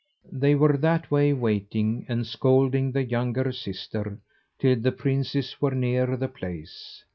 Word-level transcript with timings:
They 0.31 0.55
were 0.55 0.77
that 0.77 1.11
way 1.11 1.31
waiting, 1.31 2.07
and 2.09 2.25
scolding 2.25 2.91
the 2.91 3.03
younger 3.03 3.51
sister, 3.51 4.17
till 4.57 4.77
the 4.79 4.91
princes 4.91 5.61
were 5.61 5.75
near 5.75 6.17
the 6.17 6.27
place. 6.27 7.03